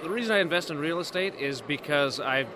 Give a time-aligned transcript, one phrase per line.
[0.00, 2.46] The reason I invest in real estate is because I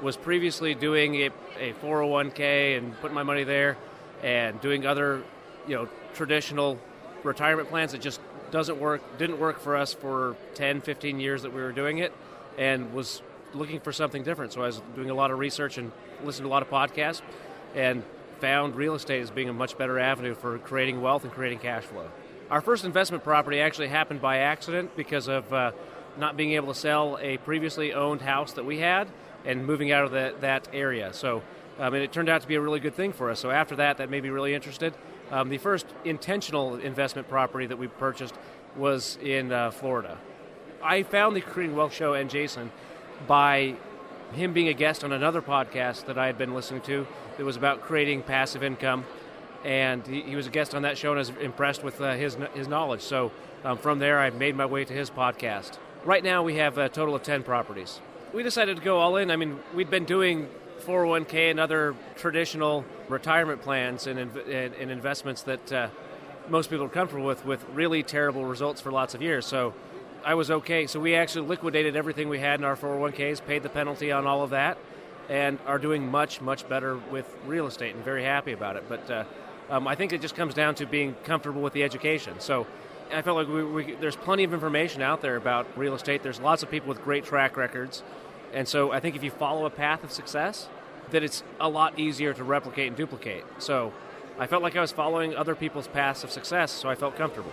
[0.00, 1.26] was previously doing a,
[1.58, 3.76] a 401k and putting my money there
[4.22, 5.22] and doing other,
[5.68, 6.78] you know, traditional
[7.22, 7.92] retirement plans.
[7.92, 8.18] It just
[8.50, 12.14] doesn't work, didn't work for us for 10, 15 years that we were doing it
[12.56, 13.20] and was
[13.52, 14.54] looking for something different.
[14.54, 15.92] So I was doing a lot of research and
[16.24, 17.20] listened to a lot of podcasts
[17.74, 18.04] and
[18.40, 21.84] found real estate as being a much better avenue for creating wealth and creating cash
[21.84, 22.08] flow.
[22.50, 25.72] Our first investment property actually happened by accident because of uh,
[26.18, 29.08] not being able to sell a previously owned house that we had
[29.44, 31.12] and moving out of the, that area.
[31.12, 31.42] So
[31.78, 33.38] um, and it turned out to be a really good thing for us.
[33.40, 34.94] So after that, that made me really interested.
[35.30, 38.34] Um, the first intentional investment property that we purchased
[38.76, 40.16] was in uh, Florida.
[40.82, 42.70] I found the Creating Wealth Show and Jason
[43.26, 43.76] by
[44.32, 47.06] him being a guest on another podcast that I had been listening to
[47.36, 49.04] that was about creating passive income.
[49.64, 52.14] And he, he was a guest on that show and I was impressed with uh,
[52.14, 53.02] his, his knowledge.
[53.02, 53.32] So
[53.64, 55.78] um, from there, I made my way to his podcast.
[56.06, 58.00] Right now, we have a total of 10 properties.
[58.32, 59.28] We decided to go all in.
[59.28, 60.48] I mean, we'd been doing
[60.86, 65.88] 401k and other traditional retirement plans and, and, and investments that uh,
[66.48, 69.46] most people are comfortable with, with really terrible results for lots of years.
[69.46, 69.74] So
[70.24, 70.86] I was okay.
[70.86, 74.44] So we actually liquidated everything we had in our 401ks, paid the penalty on all
[74.44, 74.78] of that,
[75.28, 78.84] and are doing much, much better with real estate and very happy about it.
[78.88, 79.24] But uh,
[79.70, 82.38] um, I think it just comes down to being comfortable with the education.
[82.38, 82.64] So
[83.12, 86.22] I felt like we, we, there's plenty of information out there about real estate.
[86.22, 88.02] There's lots of people with great track records.
[88.52, 90.68] And so I think if you follow a path of success,
[91.10, 93.44] that it's a lot easier to replicate and duplicate.
[93.58, 93.92] So
[94.38, 97.52] I felt like I was following other people's paths of success, so I felt comfortable.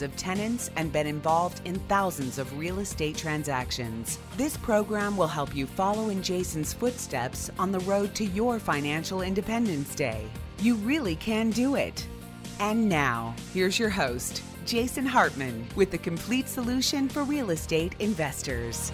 [0.01, 4.17] of tenants, and been involved in thousands of real estate transactions.
[4.37, 9.21] This program will help you follow in Jason's footsteps on the road to your financial
[9.21, 10.27] independence day.
[10.59, 12.07] You really can do it.
[12.59, 18.91] And now, here's your host, Jason Hartman, with the complete solution for real estate investors.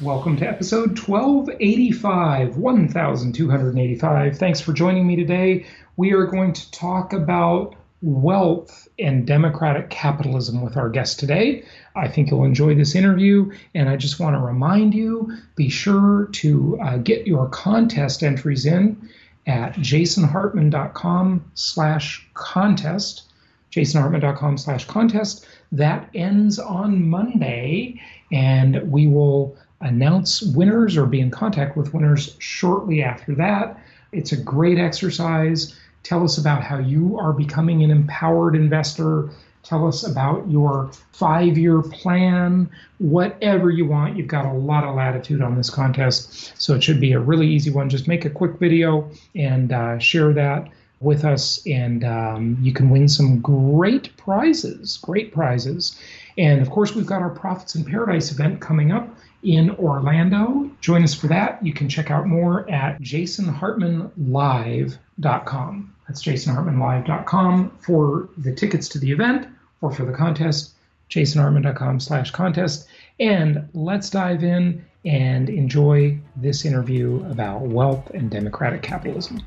[0.00, 4.38] Welcome to episode 1285, 1285.
[4.38, 5.66] Thanks for joining me today.
[5.96, 11.64] We are going to talk about wealth and democratic capitalism with our guest today.
[11.94, 16.28] I think you'll enjoy this interview, and I just want to remind you be sure
[16.32, 19.08] to uh, get your contest entries in
[19.46, 23.22] at jasonhartman.com slash contest.
[23.70, 25.46] jasonhartman.com slash contest.
[25.72, 28.00] That ends on Monday,
[28.32, 33.80] and we will announce winners or be in contact with winners shortly after that.
[34.12, 35.78] It's a great exercise.
[36.02, 39.30] Tell us about how you are becoming an empowered investor
[39.68, 44.16] Tell us about your five year plan, whatever you want.
[44.16, 47.46] You've got a lot of latitude on this contest, so it should be a really
[47.46, 47.90] easy one.
[47.90, 50.70] Just make a quick video and uh, share that
[51.00, 54.96] with us, and um, you can win some great prizes.
[55.02, 56.00] Great prizes.
[56.38, 60.70] And of course, we've got our Profits in Paradise event coming up in Orlando.
[60.80, 61.64] Join us for that.
[61.64, 65.94] You can check out more at jasonhartmanlive.com.
[66.06, 69.46] That's jasonhartmanlive.com for the tickets to the event
[69.80, 70.74] or for the contest,
[71.10, 72.88] jasonhartman.com slash contest.
[73.20, 79.40] And let's dive in and enjoy this interview about wealth and democratic capitalism.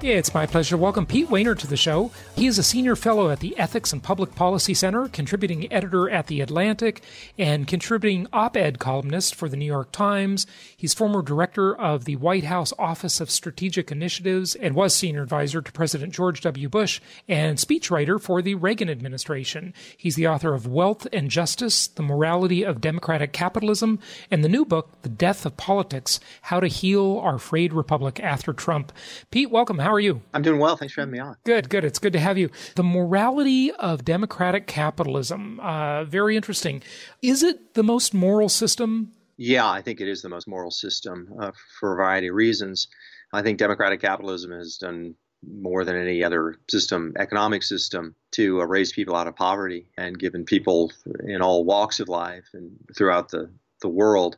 [0.00, 2.12] It's my pleasure to welcome Pete Wehner to the show.
[2.36, 6.28] He is a senior fellow at the Ethics and Public Policy Center, contributing editor at
[6.28, 7.02] The Atlantic,
[7.36, 10.46] and contributing op ed columnist for The New York Times.
[10.76, 15.60] He's former director of the White House Office of Strategic Initiatives and was senior advisor
[15.60, 16.68] to President George W.
[16.68, 19.74] Bush and speechwriter for the Reagan administration.
[19.96, 23.98] He's the author of Wealth and Justice The Morality of Democratic Capitalism
[24.30, 28.52] and the new book, The Death of Politics How to Heal Our Frayed Republic After
[28.52, 28.92] Trump.
[29.32, 29.87] Pete, welcome.
[29.88, 30.20] How are you?
[30.34, 30.76] I'm doing well.
[30.76, 31.36] Thanks for having me on.
[31.44, 31.82] Good, good.
[31.82, 32.50] It's good to have you.
[32.74, 35.58] The morality of democratic capitalism.
[35.60, 36.82] Uh, very interesting.
[37.22, 39.12] Is it the most moral system?
[39.38, 42.88] Yeah, I think it is the most moral system uh, for a variety of reasons.
[43.32, 48.66] I think democratic capitalism has done more than any other system, economic system, to uh,
[48.66, 50.92] raise people out of poverty and given people
[51.24, 53.50] in all walks of life and throughout the,
[53.80, 54.36] the world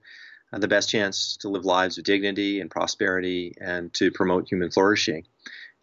[0.53, 4.71] uh, the best chance to live lives of dignity and prosperity and to promote human
[4.71, 5.25] flourishing.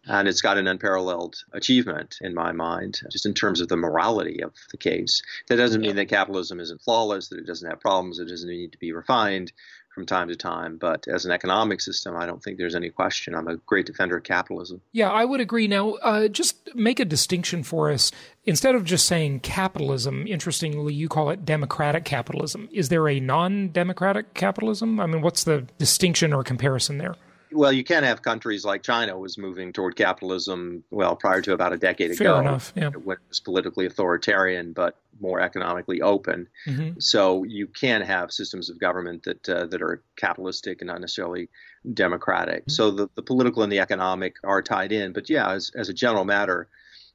[0.08, 4.42] And it's got an unparalleled achievement in my mind, just in terms of the morality
[4.42, 5.22] of the case.
[5.48, 8.72] That doesn't mean that capitalism isn't flawless, that it doesn't have problems, it doesn't need
[8.72, 9.52] to be refined
[9.98, 10.76] from time to time.
[10.78, 13.34] But as an economic system, I don't think there's any question.
[13.34, 14.80] I'm a great defender of capitalism.
[14.92, 15.66] Yeah, I would agree.
[15.66, 18.12] Now, uh, just make a distinction for us.
[18.44, 22.68] Instead of just saying capitalism, interestingly, you call it democratic capitalism.
[22.72, 25.00] Is there a non democratic capitalism?
[25.00, 27.16] I mean, what's the distinction or comparison there?
[27.52, 31.72] Well, you can have countries like China was moving toward capitalism, well, prior to about
[31.72, 32.40] a decade Fair ago.
[32.40, 32.88] enough, yeah.
[32.88, 36.48] When it was politically authoritarian, but more economically open.
[36.66, 37.00] Mm-hmm.
[37.00, 41.48] So you can have systems of government that uh, that are capitalistic and not necessarily
[41.94, 42.62] democratic.
[42.62, 42.70] Mm-hmm.
[42.70, 45.12] So the, the political and the economic are tied in.
[45.12, 46.68] But yeah, as, as a general matter,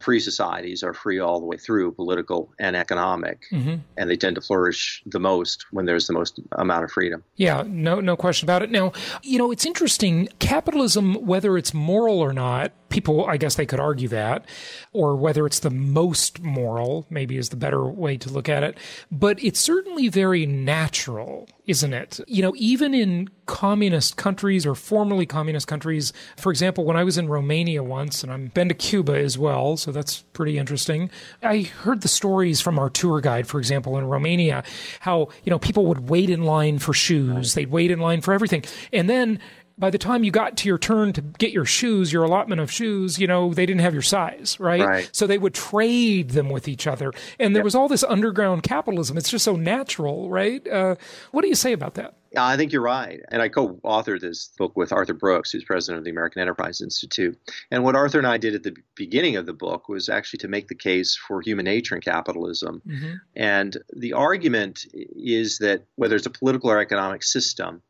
[0.04, 3.76] free societies are free all the way through, political and economic, Mm-hmm.
[3.98, 7.24] and they tend to flourish the most when there's the most amount of freedom.
[7.36, 8.72] Yeah, no, no question about it.
[8.72, 8.92] Now,
[9.22, 10.28] you know, it's interesting.
[10.40, 14.46] Capitalism, whether it's moral or not, people, I guess they could argue that,
[14.92, 18.78] or whether it's the most moral, maybe is the better way to look at it.
[19.12, 22.20] But it's certainly very natural, isn't it?
[22.28, 27.18] You know, even in communist countries or formerly communist countries, for example, when I was
[27.18, 31.10] in Romania once, and I've been to Cuba as well, so that's pretty interesting.
[31.42, 34.64] I heard the stories from our tour guide, for example, in Romania,
[35.02, 38.34] how, you know, people would wait in line for shoes, they'd wait in line for
[38.34, 38.66] everything.
[38.92, 39.40] And then
[39.78, 42.72] by the time you got to your turn to get your shoes, your allotment of
[42.72, 44.82] shoes, you know, they didn't have your size, right?
[44.82, 45.10] Right.
[45.12, 47.12] So they would trade them with each other.
[47.40, 49.18] And there was all this underground capitalism.
[49.18, 50.66] It's just so natural, right?
[50.68, 50.96] Uh,
[51.32, 52.16] what do you say about that?
[52.36, 53.20] I think you're right.
[53.30, 56.82] And I co authored this book with Arthur Brooks, who's president of the American Enterprise
[56.82, 57.38] Institute.
[57.70, 60.48] And what Arthur and I did at the beginning of the book was actually to
[60.48, 62.82] make the case for human nature and capitalism.
[62.88, 63.14] Mm-hmm.
[63.36, 67.84] And the argument is that whether it's a political or economic system,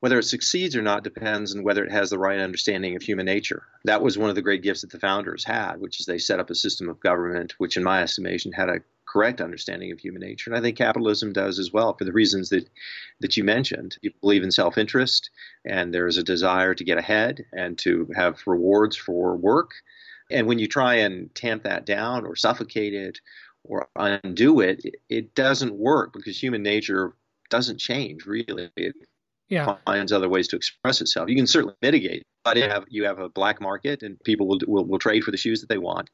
[0.00, 3.26] whether it succeeds or not depends on whether it has the right understanding of human
[3.26, 3.62] nature.
[3.84, 6.40] That was one of the great gifts that the founders had, which is they set
[6.40, 10.20] up a system of government which, in my estimation, had a correct understanding of human
[10.20, 10.50] nature.
[10.50, 12.68] And I think capitalism does as well for the reasons that,
[13.20, 13.96] that you mentioned.
[14.02, 15.30] You believe in self interest,
[15.64, 19.70] and there's a desire to get ahead and to have rewards for work.
[20.30, 23.20] And when you try and tamp that down or suffocate it
[23.62, 27.14] or undo it, it, doesn't work because human nature
[27.50, 28.70] doesn't change really.
[28.76, 28.94] It
[29.48, 29.76] Yeah.
[29.86, 31.28] finds other ways to express itself.
[31.28, 34.58] You can certainly mitigate, but you have you have a black market and people will,
[34.66, 36.08] will will trade for the shoes that they want.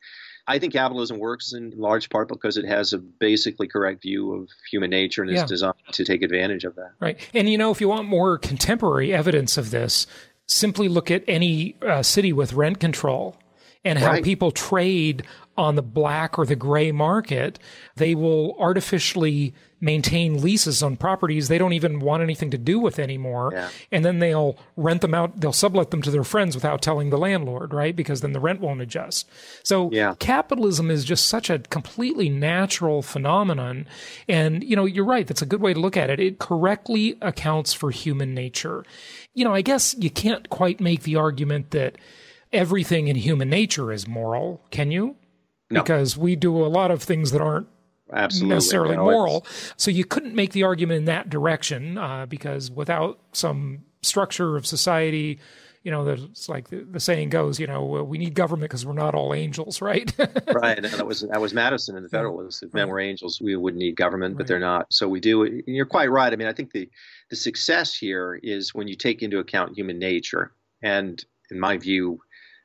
[0.46, 4.48] I think capitalism works in large part because it has a basically correct view of
[4.70, 5.44] human nature and Yeah.
[5.44, 6.92] is designed to take advantage of that.
[6.98, 7.18] Right.
[7.34, 10.06] And you know, if you want more contemporary evidence of this,
[10.46, 13.36] simply look at any uh, city with rent control
[13.84, 14.24] and how Right.
[14.24, 15.22] people trade
[15.56, 17.58] on the black or the gray market.
[17.96, 22.98] They will artificially maintain leases on properties they don't even want anything to do with
[22.98, 23.50] anymore.
[23.52, 23.68] Yeah.
[23.90, 27.16] And then they'll rent them out, they'll sublet them to their friends without telling the
[27.18, 27.96] landlord, right?
[27.96, 29.28] Because then the rent won't adjust.
[29.62, 30.14] So Yeah.
[30.18, 33.86] capitalism is just such a completely natural phenomenon.
[34.28, 35.26] And, you know, you're right.
[35.26, 36.20] That's a good way to look at it.
[36.20, 38.84] It correctly accounts for human nature.
[39.34, 41.96] You know, I guess you can't quite make the argument that
[42.52, 45.16] everything in human nature is moral, can you?
[45.70, 45.82] No.
[45.82, 47.68] Because we do a lot of things that aren't
[48.12, 48.54] Absolutely.
[48.54, 49.46] necessarily No, it's- moral.
[49.76, 54.66] So you couldn't make the argument in that direction uh, because without some structure of
[54.66, 55.38] society,
[55.84, 58.92] you know, there's like the, the saying goes, you know, we need government because we're
[58.94, 60.12] not all angels, right?
[60.52, 60.76] right.
[60.76, 62.62] And that was that was Madison and the Federalists.
[62.64, 64.86] If men were angels, we wouldn't need government, but they're not.
[64.90, 65.44] So we do.
[65.44, 66.32] And you're quite right.
[66.32, 66.90] I mean, I think the
[67.30, 70.52] the success here is when you take into account human nature,
[70.82, 72.18] and in my view,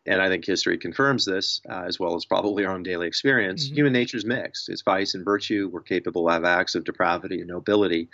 [0.06, 3.70] and I think history confirms this, uh, as well as probably our own daily experience.
[3.70, 3.76] Mhm.
[3.76, 4.70] Human nature is mixed.
[4.70, 5.70] It's vice and virtue.
[5.72, 8.10] We're capable of acts of depravity and nobility.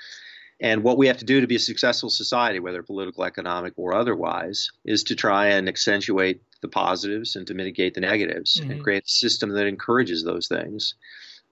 [0.60, 3.96] And what we have to do to be a successful society, whether political, economic, or
[3.96, 8.70] otherwise, is to try and accentuate the positives and to mitigate the negatives Mhm.
[8.70, 10.94] and create a system that encourages those things.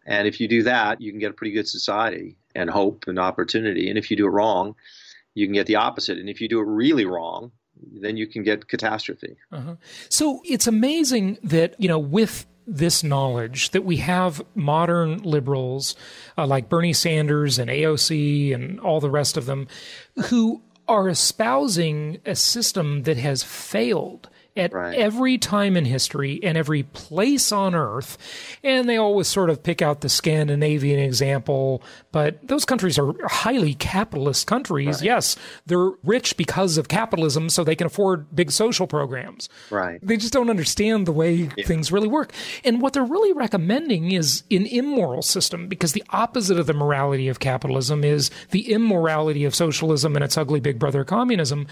[0.06, 3.18] And if you do that, you can get a pretty good society and hope and
[3.20, 3.90] opportunity.
[3.90, 4.76] And if you do it wrong,
[5.34, 6.18] you can get the opposite.
[6.20, 7.52] And if you do it really wrong,
[8.02, 9.38] then you can get catastrophe.
[9.52, 9.76] Uh-huh.
[10.10, 15.96] So it's amazing that, you know, with this knowledge that we have modern liberals
[16.38, 19.68] uh, like Bernie Sanders and AOC and all the rest of them
[20.26, 24.98] who are espousing a system that has failed at Right.
[24.98, 28.18] every time in history and every place on earth.
[28.64, 33.74] And they always sort of pick out the Scandinavian example, but those countries are highly
[33.74, 35.02] capitalist countries.
[35.02, 39.50] Yes, they're rich because of capitalism, so they can afford big social programs.
[39.70, 40.00] Right.
[40.02, 42.32] They just don't understand the way things really work.
[42.64, 47.28] And what they're really recommending is an immoral system because the opposite of the morality
[47.28, 51.68] of capitalism is the immorality of socialism and its ugly big brother communism.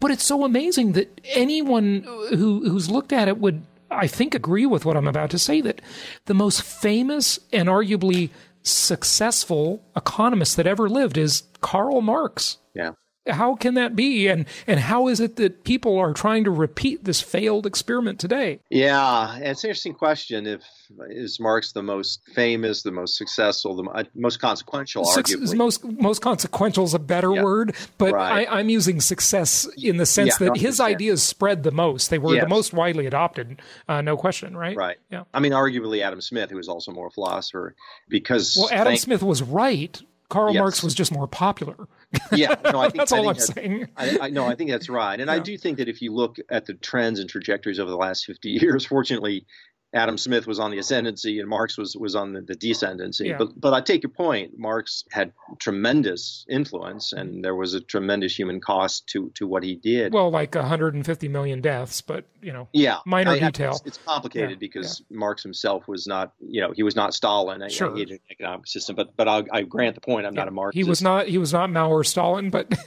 [0.00, 4.66] But it's so amazing that anyone who who's looked at it would I think, agree
[4.66, 5.80] with what I'm about to say that
[6.26, 8.30] the most famous and arguably
[8.62, 12.58] successful economist that ever lived is Karl Marx.
[12.74, 12.92] Yeah.
[13.28, 14.28] How can that be?
[14.28, 18.60] And and how is it that people are trying to repeat this failed experiment today?
[18.70, 20.46] Yeah, it's an interesting question.
[20.46, 20.62] If
[21.10, 25.04] is Marx the most famous, the most successful, the uh, most consequential?
[25.04, 27.42] arguably, most most consequential is a better yeah.
[27.42, 28.48] word, but right.
[28.48, 32.10] I, am using success in the sense yeah, that his ideas spread the most.
[32.10, 32.44] They were yes.
[32.44, 34.56] the most widely adopted, uh, no question.
[34.56, 34.76] Right.
[34.76, 34.96] Right.
[35.10, 35.24] Yeah.
[35.34, 37.74] I mean, arguably Adam Smith, who was also more a philosopher,
[38.08, 40.00] because well, Adam thank- Smith was right.
[40.28, 40.60] Karl yes.
[40.60, 41.88] Marx was just more popular.
[42.32, 43.88] Yeah, no, I think that's I all think I'm saying.
[43.96, 45.34] I, I, no, I think that's right, and yeah.
[45.34, 48.24] I do think that if you look at the trends and trajectories over the last
[48.24, 49.46] 50 years, fortunately,
[49.94, 53.28] Adam Smith was on the ascendancy and Marx was was on the, the descendancy.
[53.28, 53.38] Yeah.
[53.38, 54.58] But but I take your point.
[54.58, 59.76] Marx had tremendous influence, and there was a tremendous human cost to to what he
[59.76, 60.12] did.
[60.12, 63.70] Well, like 150 million deaths, but you know, yeah, minor I, detail.
[63.70, 64.56] It's, it's complicated yeah.
[64.58, 65.16] because yeah.
[65.16, 67.66] Marx himself was not, you know, he was not Stalin.
[67.70, 67.94] Sure.
[67.94, 70.26] He had an economic system, but but I'll, I grant the point.
[70.26, 70.84] I'm not a Marxist.
[70.84, 72.74] He was not he was not Mao or Stalin, but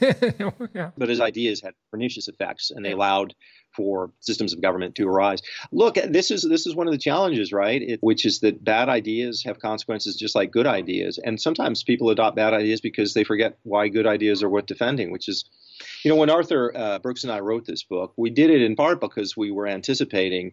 [0.74, 0.90] yeah.
[0.96, 3.34] But his ideas had pernicious effects, and they allowed
[3.74, 5.40] for systems of government to arise.
[5.70, 7.80] Look, this is this is one of the challenges, right?
[7.82, 12.10] It, which is that bad ideas have consequences just like good ideas, and sometimes people
[12.10, 15.10] adopt bad ideas because they forget why good ideas are worth defending.
[15.10, 15.44] Which is,
[16.04, 18.76] you know, when Arthur uh, Brooks and I wrote this book, we did it in
[18.76, 20.52] part because we were anticipating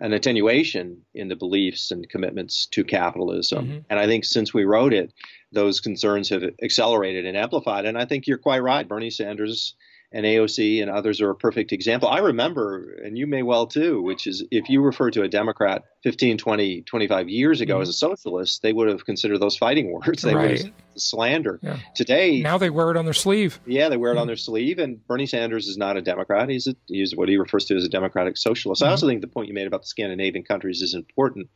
[0.00, 3.66] an attenuation in the beliefs and commitments to capitalism.
[3.66, 3.78] Mm-hmm.
[3.90, 5.12] And I think since we wrote it,
[5.50, 7.84] those concerns have accelerated and amplified.
[7.84, 8.86] And I think you're quite right.
[8.86, 9.74] Bernie Sanders
[10.10, 12.08] and AOC and others are a perfect example.
[12.08, 15.84] I remember, and you may well too, which is if you refer to a Democrat
[16.02, 17.82] 15, 20, 25 years ago mm-hmm.
[17.82, 20.22] as a socialist, they would have considered those fighting words.
[20.28, 20.50] They right.
[20.50, 21.58] would have slander.
[21.62, 21.78] Yeah.
[21.94, 23.60] Today, now they wear it on their sleeve.
[23.66, 24.22] Yeah, they wear it mm-hmm.
[24.22, 24.78] on their sleeve.
[24.78, 26.48] And Bernie Sanders is not a Democrat.
[26.48, 28.82] He's a, he's what he refers to as a democratic socialist.
[28.82, 28.88] Mm-hmm.
[28.88, 31.48] I also think the point you made about the Scandinavian countries is important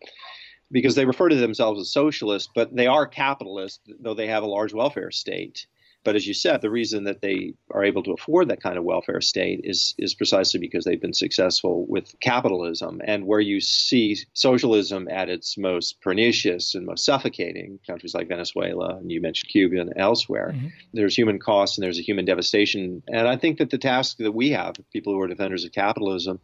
[0.70, 4.46] because they refer to themselves as socialists, but they are capitalists, though they have a
[4.46, 5.66] large welfare state.
[6.04, 8.84] But as you said, the reason that they are able to afford that kind of
[8.84, 13.00] welfare state is is precisely because they've been successful with capitalism.
[13.04, 18.96] And where you see socialism at its most pernicious and most suffocating, countries like Venezuela
[18.96, 20.68] and you mentioned Cuba and elsewhere, mm-hmm.
[20.92, 23.02] there's human cost and there's a human devastation.
[23.08, 26.40] And I think that the task that we have, people who are defenders of capitalism,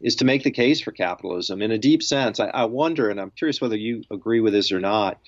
[0.00, 2.40] is to make the case for capitalism in a deep sense.
[2.40, 5.18] I, I wonder, and I'm curious whether you agree with this or not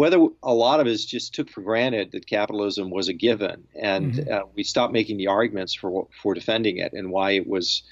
[0.00, 4.14] whether a lot of us just took for granted that capitalism was a given, and
[4.14, 4.32] mm-hmm.
[4.32, 7.82] uh, we stopped making the arguments for for defending it and why it was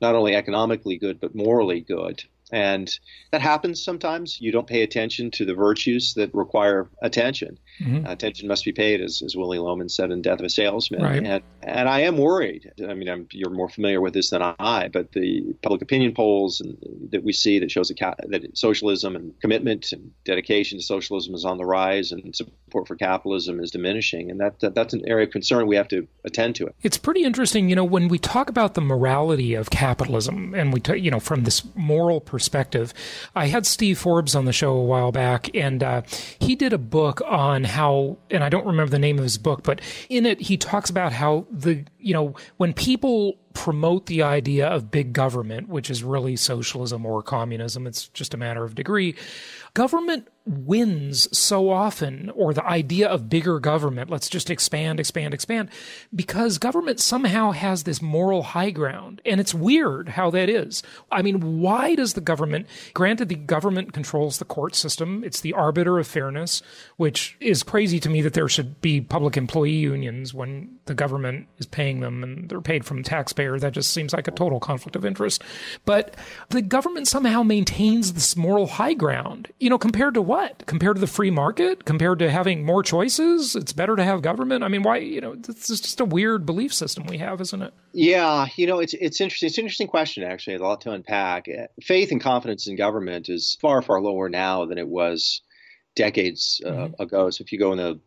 [0.00, 2.24] not only economically good but morally good.
[2.50, 2.90] And
[3.30, 4.40] that happens sometimes.
[4.40, 7.58] You don't pay attention to the virtues that require attention.
[7.80, 8.06] Mm-hmm.
[8.06, 11.02] Uh, attention must be paid, as, as Willy Loman said in Death of a Salesman.
[11.02, 11.22] Right.
[11.22, 12.72] And, and I am worried.
[12.88, 16.60] I mean, I'm, you're more familiar with this than I, but the public opinion polls
[16.60, 16.76] and,
[17.10, 21.44] that we see that shows that, that socialism and commitment and dedication to socialism is
[21.44, 24.30] on the rise and support for capitalism is diminishing.
[24.30, 25.66] And that, that that's an area of concern.
[25.66, 26.74] We have to attend to it.
[26.82, 30.80] It's pretty interesting, you know, when we talk about the morality of capitalism and we,
[30.80, 32.37] t- you know, from this moral perspective,
[33.34, 36.02] I had Steve Forbes on the show a while back and uh,
[36.38, 39.62] he did a book on how, and I don't remember the name of his book,
[39.62, 44.68] but in it, he talks about how the, you know, when people promote the idea
[44.68, 49.14] of big government, which is really socialism or communism, it's just a matter of degree,
[49.74, 55.68] government wins so often, or the idea of bigger government, let's just expand, expand, expand,
[56.14, 59.20] because government somehow has this moral high ground.
[59.24, 60.82] And it's weird how that is.
[61.12, 65.52] I mean, why does the government, granted, the government controls the court system, it's the
[65.52, 66.62] arbiter of fairness,
[66.96, 71.46] which is crazy to me that there should be public employee unions when the government
[71.58, 73.58] is paying them and they're paid from taxpayer.
[73.58, 75.42] That just seems like a total conflict of interest.
[75.84, 76.16] But
[76.48, 80.37] the government somehow maintains this moral high ground, you know, compared to what?
[80.38, 80.66] What?
[80.66, 81.84] Compared to the free market?
[81.84, 83.56] Compared to having more choices?
[83.56, 84.62] It's better to have government?
[84.62, 87.74] I mean, why, you know, it's just a weird belief system we have, isn't it?
[87.92, 89.48] Yeah, you know, it's it's interesting.
[89.48, 90.56] It's an interesting question, actually.
[90.56, 91.46] A lot to unpack.
[91.82, 95.40] Faith and confidence in government is far, far lower now than it was
[95.96, 97.02] decades uh, mm-hmm.
[97.02, 97.30] ago.
[97.30, 98.00] So if you go in the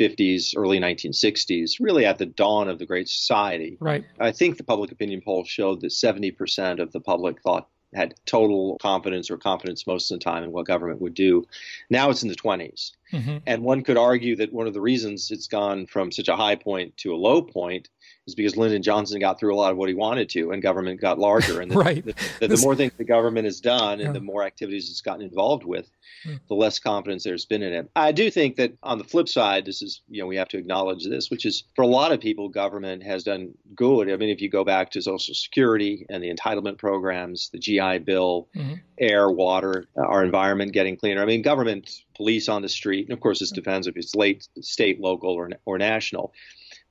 [0.00, 4.04] 50s, early 1960s, really at the dawn of the Great Society, right?
[4.18, 8.78] I think the public opinion poll showed that 70% of the public thought had total
[8.80, 11.46] confidence or confidence most of the time in what government would do.
[11.90, 12.92] Now it's in the 20s.
[13.12, 13.38] Mm-hmm.
[13.46, 16.56] And one could argue that one of the reasons it's gone from such a high
[16.56, 17.88] point to a low point
[18.26, 21.00] is because Lyndon Johnson got through a lot of what he wanted to, and government
[21.00, 21.60] got larger.
[21.60, 22.04] And the, right.
[22.04, 24.12] the, the, the, more things the government has done, and yeah.
[24.12, 25.88] the more activities it's gotten involved with,
[26.26, 26.38] mm.
[26.48, 27.90] the less confidence there's been in it.
[27.94, 30.58] I do think that on the flip side, this is you know we have to
[30.58, 34.10] acknowledge this, which is for a lot of people, government has done good.
[34.10, 37.98] I mean, if you go back to Social Security and the entitlement programs, the GI
[37.98, 38.74] Bill, mm-hmm.
[38.98, 41.22] air, water, our environment getting cleaner.
[41.22, 43.56] I mean, government, police on the street, and of course, this mm.
[43.56, 46.32] depends if it's late, state, local, or or national.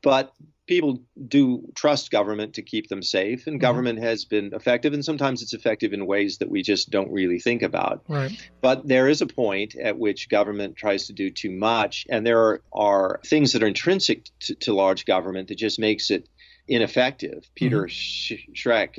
[0.01, 0.33] But
[0.67, 3.61] people do trust government to keep them safe, and mm-hmm.
[3.61, 7.39] government has been effective, and sometimes it's effective in ways that we just don't really
[7.39, 8.03] think about.
[8.07, 8.31] Right.
[8.61, 12.39] But there is a point at which government tries to do too much, and there
[12.39, 16.27] are, are things that are intrinsic to, to large government that just makes it
[16.67, 17.47] ineffective.
[17.55, 18.53] Peter mm-hmm.
[18.53, 18.97] Schuck,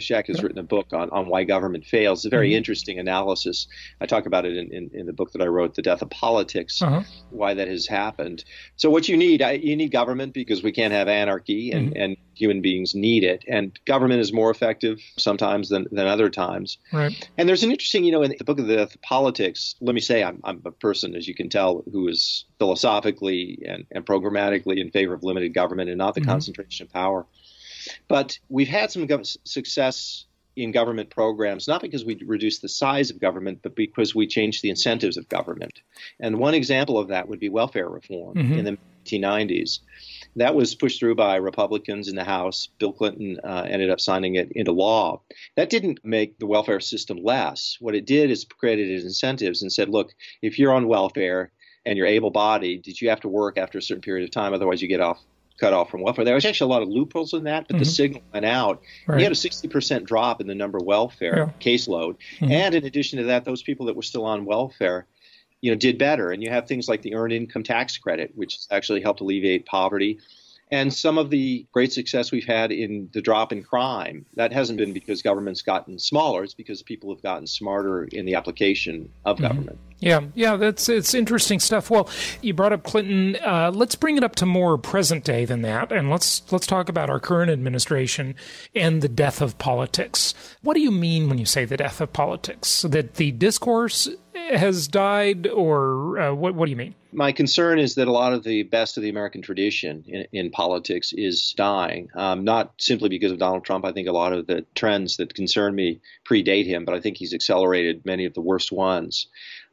[0.00, 2.20] Schuck has written a book on, on why government fails.
[2.20, 2.58] It's a very mm-hmm.
[2.58, 3.68] interesting analysis.
[4.00, 6.10] I talk about it in, in, in, the book that I wrote, The Death of
[6.10, 7.02] Politics, uh-huh.
[7.30, 8.44] why that has happened.
[8.76, 12.02] So what you need, you need government because we can't have anarchy and, mm-hmm.
[12.02, 13.44] and human beings need it.
[13.46, 16.78] And government is more effective sometimes than, than other times.
[16.92, 17.28] Right.
[17.36, 20.00] And there's an interesting, you know, in the book of the of Politics, let me
[20.00, 24.78] say I'm, I'm a person, as you can tell, who is philosophically and, and programmatically
[24.78, 26.30] in favor of limited government and not the mm-hmm.
[26.30, 27.26] concentration of power.
[28.08, 33.10] But we've had some gov- success in government programs, not because we reduced the size
[33.10, 35.80] of government, but because we changed the incentives of government.
[36.18, 38.54] And one example of that would be welfare reform mm-hmm.
[38.54, 39.80] in the 1990s.
[40.36, 42.68] That was pushed through by Republicans in the House.
[42.78, 45.22] Bill Clinton uh, ended up signing it into law.
[45.56, 47.76] That didn't make the welfare system less.
[47.80, 51.50] What it did is created incentives and said, look, if you're on welfare
[51.84, 54.54] and you're able bodied, did you have to work after a certain period of time?
[54.54, 55.20] Otherwise, you get off
[55.60, 56.24] cut off from welfare.
[56.24, 57.80] There was actually a lot of loopholes in that, but mm-hmm.
[57.80, 58.82] the signal went out.
[59.06, 59.18] Right.
[59.18, 61.52] You had a 60% drop in the number of welfare yeah.
[61.60, 62.16] caseload.
[62.38, 62.50] Mm-hmm.
[62.50, 65.06] And in addition to that, those people that were still on welfare,
[65.60, 66.30] you know, did better.
[66.30, 70.18] And you have things like the earned income tax credit, which actually helped alleviate poverty.
[70.72, 74.78] And some of the great success we've had in the drop in crime, that hasn't
[74.78, 76.44] been because government's gotten smaller.
[76.44, 79.46] It's because people have gotten smarter in the application of mm-hmm.
[79.46, 79.78] government.
[80.00, 81.90] Yeah, yeah, that's it's interesting stuff.
[81.90, 82.08] Well,
[82.40, 83.36] you brought up Clinton.
[83.44, 86.88] Uh, let's bring it up to more present day than that, and let's let's talk
[86.88, 88.34] about our current administration
[88.74, 90.34] and the death of politics.
[90.62, 92.82] What do you mean when you say the death of politics?
[92.82, 96.54] That the discourse has died, or uh, what?
[96.54, 96.94] What do you mean?
[97.12, 100.50] My concern is that a lot of the best of the American tradition in, in
[100.50, 102.08] politics is dying.
[102.14, 103.84] Um, not simply because of Donald Trump.
[103.84, 107.16] I think a lot of the trends that concern me predate him, but I think
[107.16, 109.26] he's accelerated many of the worst ones.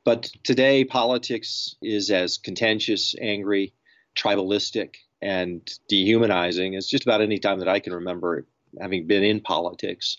[0.08, 3.74] But today, politics is as contentious, angry,
[4.18, 8.48] tribalistic, and dehumanizing as just about any time that I can remember
[8.80, 10.18] having been in politics.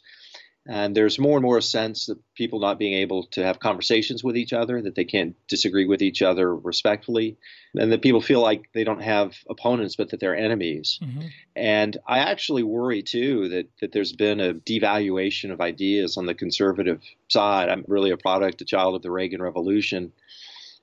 [0.71, 4.23] And there's more and more a sense that people not being able to have conversations
[4.23, 7.39] with each other, that they can't disagree with each other respectfully,
[7.75, 11.01] and that people feel like they don't have opponents, but that they're enemies.
[11.03, 11.29] Mm-hmm.
[11.57, 16.35] And I actually worry too that, that there's been a devaluation of ideas on the
[16.35, 17.71] conservative side.
[17.71, 20.13] I'm really a product, a child of the Reagan Revolution.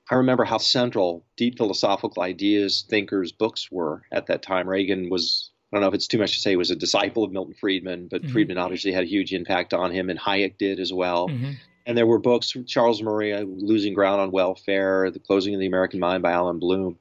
[0.10, 4.68] I remember how central deep philosophical ideas, thinkers, books were at that time.
[4.68, 7.26] Reagan was I don't know if it's too much to say he was a disciple
[7.26, 8.32] of Milton Friedman, but mm-hmm.
[8.32, 11.28] Friedman obviously had a huge impact on him, and Hayek did as well.
[11.28, 11.52] Mm-hmm.
[11.86, 15.68] And there were books, Charles Murray, uh, Losing Ground on Welfare, The Closing of the
[15.68, 16.98] American Mind by Allan Bloom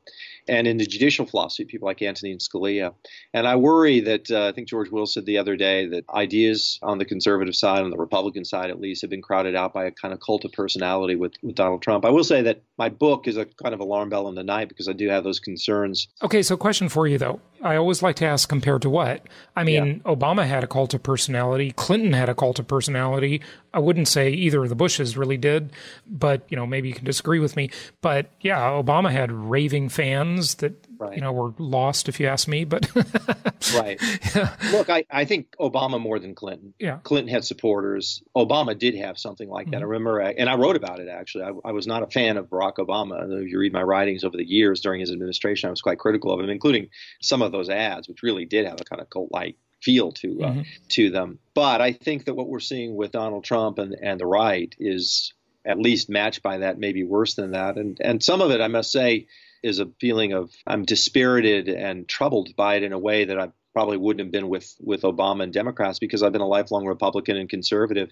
[0.48, 2.94] and in the judicial philosophy, people like Antonin Scalia.
[3.32, 6.78] And I worry that uh, I think George Will said the other day that ideas
[6.82, 9.86] on the conservative side, on the Republican side at least, have been crowded out by
[9.86, 12.04] a kind of cult of personality with, with Donald Trump.
[12.04, 14.68] I will say that my book is a kind of alarm bell in the night
[14.68, 16.08] because I do have those concerns.
[16.22, 17.40] Okay, so question for you though.
[17.64, 19.26] I always like to ask compared to what?
[19.56, 20.14] I mean, yeah.
[20.14, 23.40] Obama had a cult of personality, Clinton had a cult of personality.
[23.72, 25.72] I wouldn't say either of the Bushes really did,
[26.06, 27.70] but you know, maybe you can disagree with me.
[28.02, 31.14] But yeah, Obama had raving fans that right.
[31.14, 32.64] you know were lost, if you ask me.
[32.64, 32.90] But
[33.74, 34.00] right,
[34.34, 34.56] yeah.
[34.72, 36.74] look, I, I think Obama more than Clinton.
[36.78, 38.22] Yeah, Clinton had supporters.
[38.36, 39.76] Obama did have something like that.
[39.76, 39.82] Mm-hmm.
[39.82, 41.44] I remember, and I wrote about it actually.
[41.44, 43.42] I, I, was not a fan of Barack Obama.
[43.42, 46.32] If you read my writings over the years during his administration, I was quite critical
[46.32, 46.88] of him, including
[47.20, 50.46] some of those ads, which really did have a kind of cult-like feel to uh,
[50.48, 50.62] mm-hmm.
[50.88, 51.38] to them.
[51.54, 55.32] But I think that what we're seeing with Donald Trump and, and the right is
[55.64, 57.76] at least matched by that, maybe worse than that.
[57.76, 59.26] And and some of it, I must say,
[59.64, 63.48] is a feeling of I'm dispirited and troubled by it in a way that I
[63.72, 67.36] probably wouldn't have been with with Obama and Democrats because I've been a lifelong Republican
[67.36, 68.10] and conservative,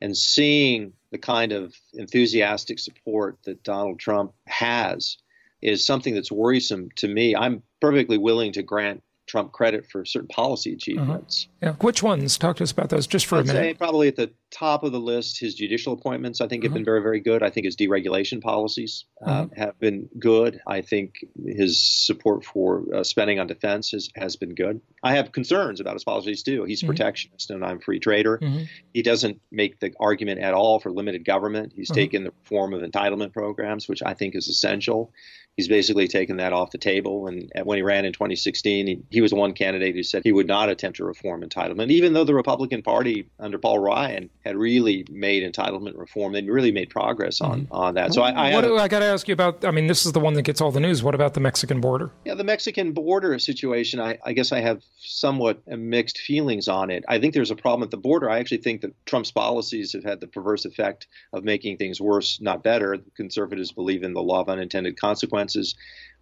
[0.00, 5.18] and seeing the kind of enthusiastic support that Donald Trump has
[5.60, 7.36] is something that's worrisome to me.
[7.36, 11.48] I'm perfectly willing to grant Trump credit for certain policy achievements.
[11.62, 11.72] Uh-huh.
[11.72, 11.76] Yeah.
[11.84, 12.38] Which ones?
[12.38, 13.78] Talk to us about those just for I'd a minute.
[13.78, 16.74] probably at the top of the list, his judicial appointments, I think, have Mhm.
[16.76, 17.42] been very, very good.
[17.42, 20.60] I think his deregulation policies uh, have been good.
[20.66, 24.80] I think his support for uh, spending on defense has, has been good.
[25.02, 26.64] I have concerns about his policies, too.
[26.64, 26.86] He's Mhm.
[26.88, 28.38] protectionist, and I'm a free trader.
[28.42, 28.66] Mhm.
[28.92, 31.72] He doesn't make the argument at all for limited government.
[31.74, 31.94] He's Mhm.
[31.94, 35.12] taken the form of entitlement programs, which I think is essential.
[35.56, 37.26] He's basically taken that off the table.
[37.26, 40.32] And when he ran in 2016, he, he was the one candidate who said he
[40.32, 44.56] would not attempt to reform entitlement, even though the Republican Party under Paul Ryan had
[44.56, 46.32] really made entitlement reform.
[46.32, 47.72] They really made progress on, mm-hmm.
[47.72, 48.12] on that.
[48.12, 49.64] So I, I, what have do a- I got to ask you about?
[49.64, 51.02] I mean, this is the one that gets all the news.
[51.02, 52.10] What about the Mexican border?
[52.24, 57.04] Yeah, the Mexican border situation, I, I guess I have somewhat mixed feelings on it.
[57.08, 58.28] I think there's a problem at the border.
[58.28, 62.40] I actually think that Trump's policies have had the perverse effect of making things worse,
[62.40, 62.98] not better.
[63.16, 65.74] Conservatives believe in the law of unintended consequences.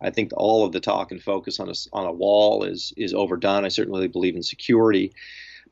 [0.02, 3.14] I think all of the talk and focus on a, on a wall is is
[3.14, 3.64] overdone.
[3.64, 5.12] I certainly believe in security.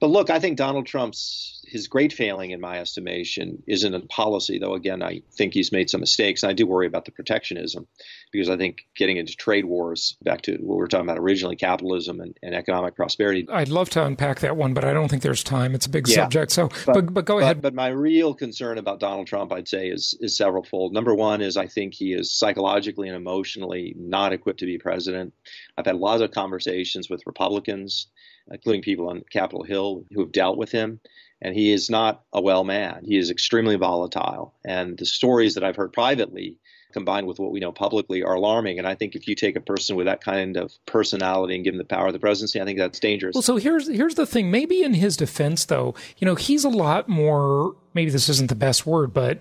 [0.01, 4.59] But look, I think Donald Trump's his great failing, in my estimation, isn't in policy.
[4.59, 7.87] Though again, I think he's made some mistakes, and I do worry about the protectionism
[8.33, 11.57] because I think getting into trade wars, back to what we were talking about originally,
[11.57, 13.47] capitalism and, and economic prosperity.
[13.51, 15.75] I'd love to unpack that one, but I don't think there's time.
[15.75, 16.17] It's a big Yeah.
[16.23, 16.53] subject.
[16.53, 17.61] So, but, but, go But, ahead.
[17.63, 20.93] but my real concern about Donald Trump, I'd say, is is severalfold.
[20.93, 25.35] Number one is I think he is psychologically and emotionally not equipped to be president.
[25.77, 28.07] I've had lots of conversations with Republicans,
[28.51, 31.01] including people on Capitol Hill who have dealt with him.
[31.41, 33.05] And he is not a well man.
[33.05, 34.55] He is extremely volatile.
[34.65, 36.59] And the stories that I've heard privately,
[36.93, 38.79] combined with what we know publicly, are alarming.
[38.79, 41.75] And I think if you take a person with that kind of personality and give
[41.75, 43.35] him the power of the presidency, I think that's dangerous.
[43.35, 44.51] Well, so here's here's the thing.
[44.51, 47.77] Maybe in his defense, though, you know, he's a lot more.
[47.95, 49.39] Maybe this isn't the best word, but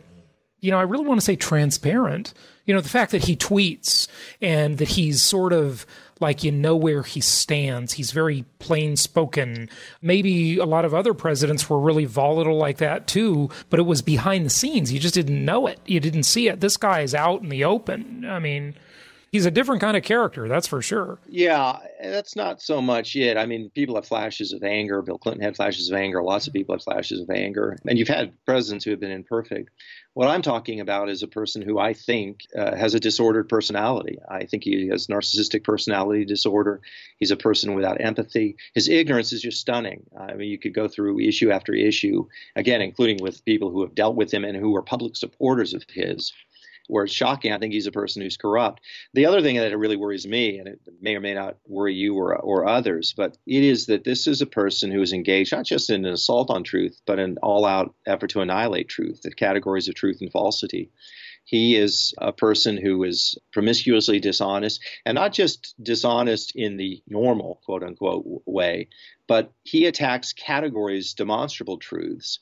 [0.59, 2.33] you know, I really want to say transparent.
[2.65, 4.07] You know, the fact that he tweets
[4.41, 5.85] and that he's sort of
[6.21, 7.93] like you know where he stands.
[7.93, 9.69] He's very plain spoken.
[10.01, 14.01] Maybe a lot of other presidents were really volatile like that too, but it was
[14.01, 14.91] behind the scenes.
[14.91, 15.79] You just didn't know it.
[15.85, 16.59] You didn't see it.
[16.59, 18.25] This guy is out in the open.
[18.25, 18.75] I mean,
[19.31, 21.19] he's a different kind of character, that's for sure.
[21.27, 23.37] Yeah, that's not so much it.
[23.37, 25.01] I mean, people have flashes of anger.
[25.01, 26.21] Bill Clinton had flashes of anger.
[26.21, 27.77] Lots of people have flashes of anger.
[27.87, 29.69] And you've had presidents who have been imperfect.
[30.13, 34.17] What I'm talking about is a person who I think uh, has a disordered personality.
[34.27, 36.81] I think he has narcissistic personality disorder.
[37.19, 38.55] He's a person without empathy.
[38.73, 40.07] His ignorance is just stunning.
[40.19, 43.93] I mean, you could go through issue after issue, again, including with people who have
[43.93, 46.33] dealt with him and who are public supporters of his
[46.87, 47.51] where it's shocking.
[47.51, 48.81] I think he's a person who's corrupt.
[49.13, 52.15] The other thing that really worries me, and it may or may not worry you
[52.15, 55.65] or, or others, but it is that this is a person who is engaged not
[55.65, 59.31] just in an assault on truth, but an all out effort to annihilate truth, the
[59.31, 60.89] categories of truth and falsity.
[61.47, 67.61] He is a person who is promiscuously dishonest, and not just dishonest in the normal,
[67.63, 68.89] quote unquote, way,
[69.27, 72.39] but he attacks categories, demonstrable truths.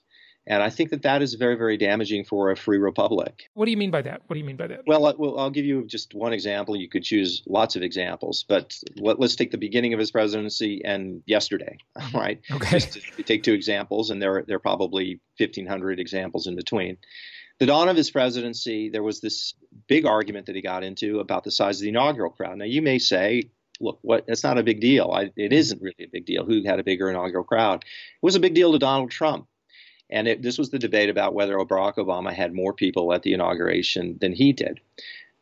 [0.48, 3.50] And I think that that is very, very damaging for a free republic.
[3.54, 4.22] What do you mean by that?
[4.28, 4.82] What do you mean by that?
[4.86, 6.76] Well, I- well, I'll give you just one example.
[6.76, 10.82] You could choose lots of examples, but let, us take the beginning of his presidency
[10.86, 11.78] and yesterday,
[12.14, 12.40] right?
[12.52, 12.80] Okay.
[12.80, 16.98] Just take two examples, and there, there are probably 1,500 examples in between.
[17.60, 19.54] The dawn of his presidency, there was this
[19.88, 22.58] big argument that he got into about the size of the inaugural crowd.
[22.58, 23.44] Now, you may say,
[23.80, 24.28] look, what?
[24.28, 25.10] That's not a big deal.
[25.12, 26.46] I, it isn't really a big deal.
[26.46, 27.84] Who had a bigger inaugural crowd?
[27.86, 29.48] It was a big deal to Donald Trump.
[30.10, 33.34] And it, this was the debate about whether Barack Obama had more people at the
[33.34, 34.80] inauguration than he did.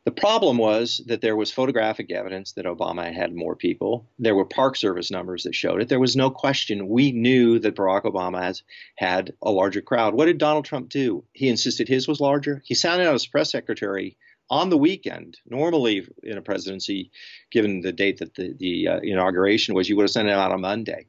[0.06, 4.06] The problem was that there was photographic evidence that Obama had more people.
[4.20, 5.88] There were Park Service numbers that showed it.
[5.88, 6.90] There was no question.
[6.90, 8.64] We knew that Barack Obama has
[8.96, 10.14] had a larger crowd.
[10.14, 11.24] What did Donald Trump do?
[11.32, 12.62] He insisted his was larger.
[12.66, 14.18] He sounded out his press secretary
[14.50, 15.38] on the weekend.
[15.50, 17.12] Normally, in a presidency,
[17.50, 20.52] given the date that the, the uh, inauguration was, you would have sent it out
[20.52, 21.06] on Monday.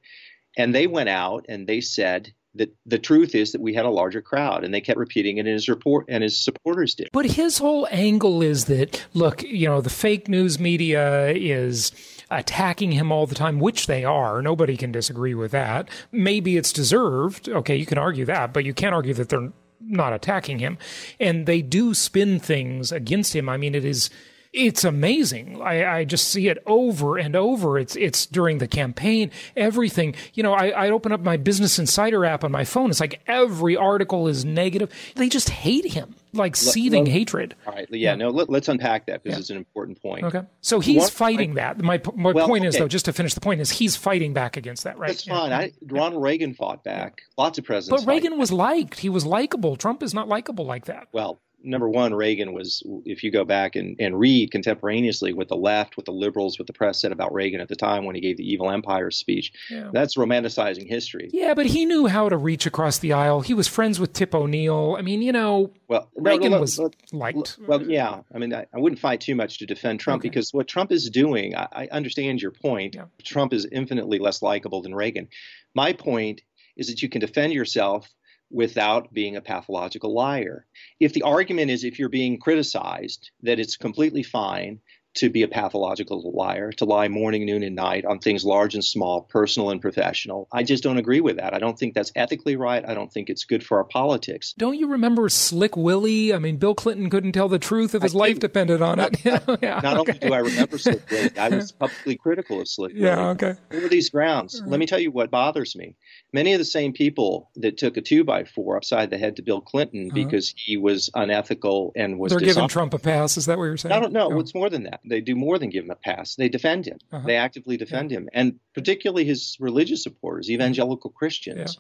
[0.56, 3.90] And they went out and they said that the truth is that we had a
[3.90, 7.08] larger crowd, and they kept repeating it in his report, and his supporters did.
[7.12, 11.90] But his whole angle is that, look, you know, the fake news media is
[12.30, 14.40] attacking him all the time, which they are.
[14.40, 15.88] Nobody can disagree with that.
[16.12, 17.48] Maybe it's deserved.
[17.48, 20.78] Okay, you can argue that, but you can't argue that they're not attacking him.
[21.20, 23.48] And they do spin things against him.
[23.48, 24.10] I mean, it is
[24.54, 25.60] it's amazing.
[25.60, 27.76] I, I, just see it over and over.
[27.76, 30.14] It's it's during the campaign, everything.
[30.32, 32.88] You know, I, I open up my Business Insider app on my phone.
[32.88, 34.90] It's like every article is negative.
[35.16, 37.56] They just hate him, like seething let, hatred.
[37.66, 38.14] All right, yeah, yeah.
[38.14, 39.40] no, let, us unpack that because yeah.
[39.40, 40.24] it's an important point.
[40.24, 41.82] Okay, so he's One, fighting I, that.
[41.82, 42.68] My my well, point okay.
[42.68, 45.08] is though, just to finish the point is he's fighting back against that, right?
[45.08, 45.52] That's fine.
[45.52, 47.22] I, Ronald Reagan fought back.
[47.36, 48.04] Lots of presidents.
[48.04, 49.00] But Reagan was liked.
[49.00, 49.74] He was likable.
[49.74, 51.08] Trump is not likable like that.
[51.12, 55.57] Well, number one, Reagan was, if you go back and, and read contemporaneously what the
[55.57, 58.20] left, what the liberals, what the press said about Reagan at the time when he
[58.20, 59.90] gave the Evil Empire speech, yeah.
[59.92, 61.31] that's romanticizing history.
[61.33, 63.40] Yeah, but he knew how to reach across the aisle.
[63.40, 64.96] He was friends with Tip O'Neill.
[64.98, 66.81] I mean, you know, well, Reagan no, no, was
[67.12, 67.59] liked.
[67.66, 68.20] Well, yeah.
[68.35, 70.29] I mean, I, I, wouldn't fight too much to defend Trump okay.
[70.29, 72.94] because what Trump is doing, I, I understand your point.
[72.94, 73.05] Yeah.
[73.22, 75.29] Trump is infinitely less likable than Reagan.
[75.74, 76.42] My point
[76.77, 78.09] is that you can defend yourself
[78.54, 80.66] without being a pathological liar.
[81.00, 84.80] If the argument is if you're being criticized, that it's completely fine
[85.14, 88.85] to be a pathological liar, to lie morning, noon, and night on things large and
[88.85, 90.48] small, personal and professional.
[90.53, 91.55] I just don't agree with that.
[91.55, 92.85] I don't think that's ethically right.
[92.87, 94.55] I don't think it's good for our politics.
[94.59, 96.35] Don't you remember Slick Willie?
[96.35, 99.24] I mean, Bill Clinton couldn't tell the truth if his life depended on it.
[99.24, 100.12] yeah, not okay.
[100.12, 103.07] only do I remember Slick Willie, I was publicly critical of Slick Willie.
[103.07, 103.55] Yeah, okay.
[103.70, 105.96] For these grounds, let me tell you what bothers me.
[106.33, 109.42] Many of the same people that took a two by four upside the head to
[109.42, 110.14] Bill Clinton uh-huh.
[110.14, 113.37] because he was unethical and was they're giving Trump a pass.
[113.37, 113.92] Is that what you're saying?
[113.92, 114.33] I don't know.
[114.33, 114.40] Oh.
[114.40, 115.00] It's more than that.
[115.04, 116.34] They do more than give him a pass.
[116.36, 116.98] They defend him.
[117.12, 117.26] Uh-huh.
[117.26, 118.18] They actively defend yeah.
[118.18, 121.78] him, and particularly his religious supporters, evangelical Christians.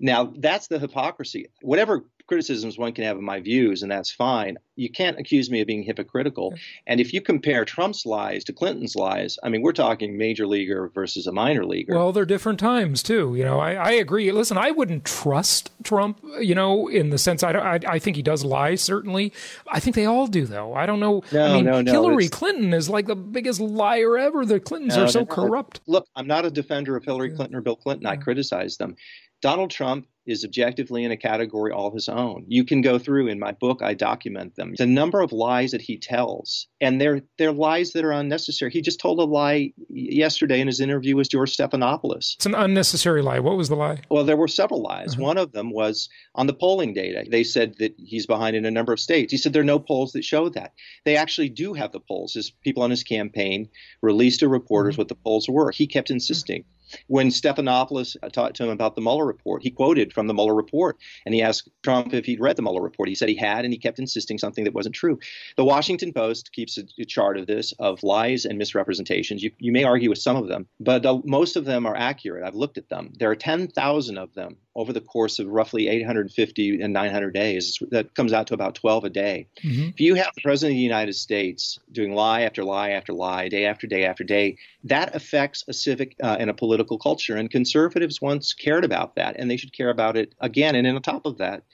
[0.00, 0.14] Yeah.
[0.14, 1.48] Now that's the hypocrisy.
[1.60, 4.58] Whatever criticisms one can have of my views, and that's fine.
[4.76, 6.54] You can't accuse me of being hypocritical.
[6.86, 10.90] And if you compare Trump's lies to Clinton's lies, I mean, we're talking major leaguer
[10.94, 11.94] versus a minor leaguer.
[11.94, 13.34] Well, they're different times too.
[13.36, 14.32] You know, I, I agree.
[14.32, 16.18] Listen, I wouldn't trust Trump.
[16.40, 18.74] You know, in the sense I, don't I, I think he does lie.
[18.76, 19.32] Certainly,
[19.68, 20.74] I think they all do, though.
[20.74, 21.22] I don't know.
[21.32, 21.92] No, I mean, no, no.
[21.92, 24.46] Hillary Clinton is like the biggest liar ever.
[24.46, 25.80] The Clintons no, are so corrupt.
[25.86, 28.06] Look, I'm not a defender of Hillary Clinton or Bill Clinton.
[28.06, 28.96] I criticize them.
[29.42, 32.44] Donald Trump is objectively in a category all his own.
[32.46, 34.74] You can go through in my book, I document them.
[34.78, 38.70] The number of lies that he tells, and they're they're lies that are unnecessary.
[38.70, 42.36] He just told a lie yesterday in his interview with George Stephanopoulos.
[42.36, 43.40] It's an unnecessary lie.
[43.40, 44.02] What was the lie?
[44.10, 45.14] Well, there were several lies.
[45.14, 45.24] Uh-huh.
[45.24, 47.24] One of them was on the polling data.
[47.28, 49.32] They said that he's behind in a number of states.
[49.32, 50.72] He said there are no polls that show that.
[51.04, 52.34] They actually do have the polls.
[52.34, 53.68] His people on his campaign
[54.02, 55.00] released to reporters uh-huh.
[55.00, 55.72] what the polls were.
[55.72, 56.60] He kept insisting.
[56.60, 56.68] Uh-huh.
[57.06, 60.98] When Stephanopoulos talked to him about the Mueller report, he quoted from the Mueller report
[61.26, 63.08] and he asked Trump if he'd read the Mueller report.
[63.08, 65.18] He said he had, and he kept insisting something that wasn't true.
[65.56, 69.42] The Washington Post keeps a, chart of this of lies and misrepresentations.
[69.42, 72.44] You, you may argue with some of them, but uh, most of them are accurate.
[72.44, 73.12] I've looked at them.
[73.18, 77.78] There are 10,000 of them over the course of roughly 850 and 900 days.
[77.90, 79.46] That comes out to about 12 a day.
[79.62, 79.88] Mm-hmm.
[79.88, 83.48] If you have the President of the United States doing lie after lie after lie,
[83.48, 87.36] day after day after day, that affects a civic uh, and a political culture.
[87.36, 90.74] And conservatives once cared about that, and they should care about it again.
[90.74, 91.64] And on top of that,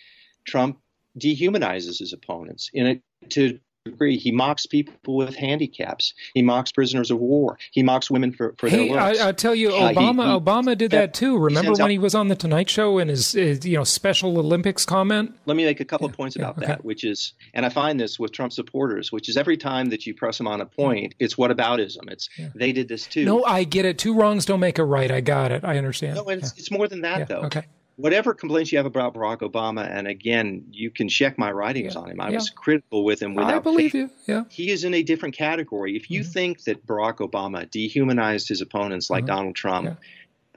[0.44, 0.78] Trump
[1.18, 3.58] dehumanizes his opponents in it to
[3.88, 4.16] agree.
[4.16, 6.14] He mocks people with handicaps.
[6.34, 7.58] He mocks prisoners of war.
[7.72, 9.20] He mocks women for, for hey, their looks.
[9.20, 11.38] I, I tell you, Obama uh, he, Obama did that, too.
[11.38, 14.38] Remember when out, he was on the Tonight Show and his, his, you know Special
[14.38, 15.34] Olympics comment?
[15.46, 16.66] Let me make a couple yeah, of points about okay.
[16.66, 20.06] that, which is, and I find this with Trump supporters, which is every time that
[20.06, 22.10] you press them on a point, it's what whataboutism.
[22.10, 22.48] It's yeah.
[22.54, 23.24] they did this too.
[23.24, 23.98] No, I get it.
[23.98, 25.10] Two wrongs don't make a right.
[25.10, 25.64] I got it.
[25.64, 26.16] I understand.
[26.16, 27.42] No, it's, it's more than that though.
[27.42, 27.64] Okay
[27.98, 32.00] whatever complaints you have about Barack Obama, and again, you can check my writings yeah.
[32.00, 32.20] on him.
[32.20, 32.36] I yeah.
[32.36, 33.34] was critical with him.
[33.34, 34.08] Without I believe you.
[34.26, 35.96] Yeah, he is in a different category.
[35.96, 36.30] If you mm-hmm.
[36.30, 39.36] think that Barack Obama dehumanized his opponents like uh-huh.
[39.36, 39.94] Donald Trump, yeah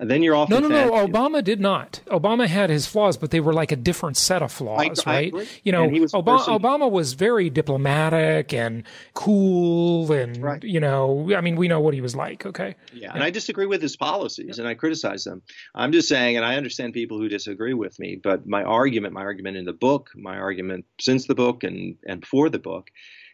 [0.10, 0.50] then you're off.
[0.50, 0.92] No, no, no.
[0.92, 2.02] Obama did not.
[2.08, 5.34] Obama had his flaws, but they were like a different set of flaws, I, right?
[5.36, 6.54] I you know, Obama, person...
[6.54, 8.84] Obama, was very diplomatic and
[9.14, 10.64] cool, and right.
[10.64, 12.46] you know, I mean, we know what he was like.
[12.46, 12.76] Okay.
[12.94, 13.14] Yeah, yeah.
[13.14, 14.62] and I disagree with his policies, yeah.
[14.62, 15.44] and I criticize them.
[15.76, 19.22] I'm just saying, and I understand people who disagree with me, but my argument, my
[19.22, 22.90] argument in the book, my argument since the book and and before the book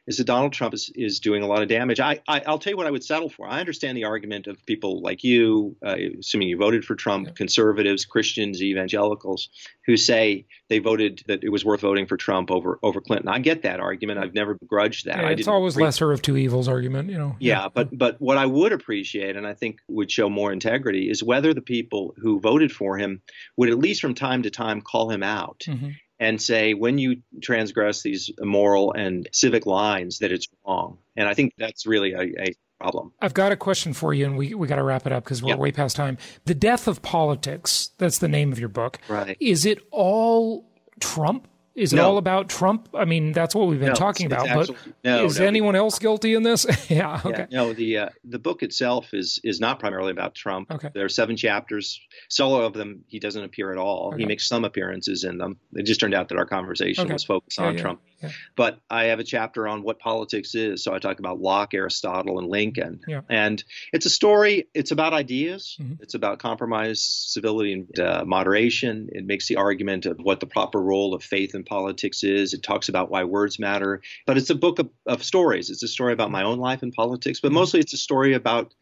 [0.08, 2.00] is that Donald Trump is, is doing a lot of damage.
[2.00, 3.48] I, I will tell you what I would settle for.
[3.48, 7.34] I understand the argument of people like you, uh, assuming you voted for Trump, yeah.
[7.34, 9.50] conservatives, Christians, evangelicals,
[9.86, 13.28] who say they voted that it was worth voting for Trump over over Clinton.
[13.28, 14.20] I get that argument.
[14.20, 15.18] I've never begrudged that.
[15.18, 17.36] Yeah, it's always lesser of two evils argument, you know.
[17.40, 21.10] Yeah, yeah, but but what I would appreciate, and I think would show more integrity,
[21.10, 23.22] is whether the people who voted for him
[23.58, 25.66] would at least from time to time call him out.
[25.68, 25.90] Mm-hmm
[26.20, 30.98] and say when you transgress these moral and civic lines that it's wrong.
[31.16, 33.14] And I think that's really a, a problem.
[33.22, 35.42] I've got a question for you, and we, we got to wrap it up because
[35.42, 35.60] we're yep.
[35.60, 36.18] way past time.
[36.46, 39.00] The Death of Politics, that's the name of your book.
[39.08, 39.38] Right.
[39.40, 41.48] Is it all Trump?
[41.78, 42.10] Is it no.
[42.10, 42.90] all about Trump?
[42.96, 44.48] I mean, that's what we've been no, talking about.
[44.48, 46.66] Actually, but no, is anyone else guilty in this?
[46.90, 47.22] yeah.
[47.24, 47.46] Okay.
[47.52, 50.72] Yeah, no, the uh, the book itself is is not primarily about Trump.
[50.72, 50.90] Okay.
[50.92, 52.02] There are seven chapters.
[52.30, 54.08] Solo of them, he doesn't appear at all.
[54.08, 54.24] Okay.
[54.24, 55.60] He makes some appearances in them.
[55.74, 57.14] It just turned out that our conversation okay.
[57.14, 57.82] was focused yeah, on yeah.
[57.82, 58.02] Trump.
[58.22, 58.32] Yeah.
[58.56, 60.84] But I have a chapter on what politics is.
[60.84, 63.02] So I talk about Locke, Aristotle, and Lincoln.
[63.08, 63.22] Yeah.
[63.30, 66.02] And it's a story, it's about ideas, mm-hmm.
[66.02, 69.10] it's about compromise, civility, and uh, moderation.
[69.12, 72.54] It makes the argument of what the proper role of faith in politics is.
[72.54, 74.02] It talks about why words matter.
[74.26, 75.70] But it's a book of, of stories.
[75.70, 77.56] It's a story about my own life in politics, but mm-hmm.
[77.56, 78.74] mostly it's a story about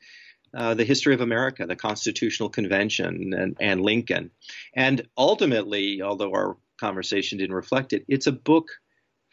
[0.56, 4.32] uh, the history of America, the Constitutional Convention, and, and Lincoln.
[4.74, 8.69] And ultimately, although our conversation didn't reflect it, it's a book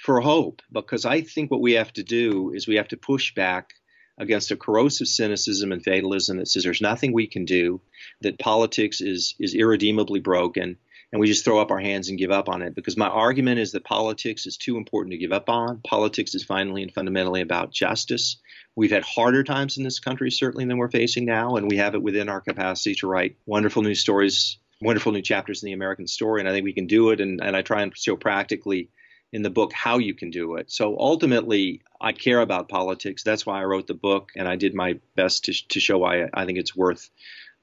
[0.03, 3.35] for hope because I think what we have to do is we have to push
[3.35, 3.75] back
[4.19, 7.81] against a corrosive cynicism and fatalism that says there's nothing we can do,
[8.21, 10.77] that politics is is irredeemably broken,
[11.12, 12.75] and we just throw up our hands and give up on it.
[12.75, 15.81] Because my argument is that politics is too important to give up on.
[15.87, 18.38] Politics is finally and fundamentally about justice.
[18.75, 21.95] We've had harder times in this country, certainly, than we're facing now, and we have
[21.95, 26.09] it within our capacity to write wonderful new stories, wonderful new chapters in the American
[26.09, 26.41] story.
[26.41, 27.21] And I think we can do it.
[27.21, 28.91] And, and I try and show practically
[29.33, 30.71] in the book how you can do it.
[30.71, 33.23] So ultimately, I care about politics.
[33.23, 36.29] That's why I wrote the book, and I did my best to, to show why
[36.35, 37.09] I think it's worth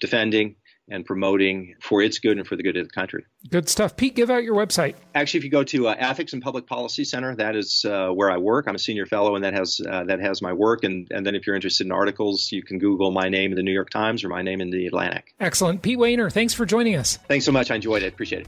[0.01, 0.55] defending
[0.91, 3.23] and promoting for its good and for the good of the country.
[3.49, 3.95] Good stuff.
[3.95, 4.95] Pete, give out your website.
[5.13, 8.31] Actually, if you go to uh, Ethics and Public Policy Center, that is uh, where
[8.31, 8.65] I work.
[8.67, 10.83] I'm a senior fellow, and that has uh, that has my work.
[10.83, 13.63] And and then if you're interested in articles, you can Google my name in the
[13.63, 15.35] New York Times or my name in the Atlantic.
[15.39, 16.31] Excellent, Pete Wehner.
[16.31, 17.17] Thanks for joining us.
[17.27, 17.69] Thanks so much.
[17.71, 18.13] I enjoyed it.
[18.13, 18.47] Appreciate it.